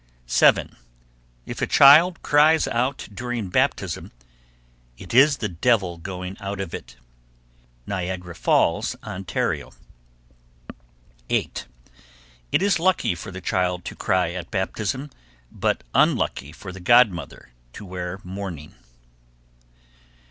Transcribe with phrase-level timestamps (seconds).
[0.25, 0.75] 7.
[1.45, 2.67] If a child cries
[3.13, 4.11] during baptism,
[4.97, 6.95] it is the devil going out of it.
[7.85, 9.31] Niagara Falls, Ont.
[9.31, 9.67] 8.
[12.51, 15.11] It is lucky for the child to cry at baptism,
[15.51, 18.73] but unlucky for the godmother to wear mourning.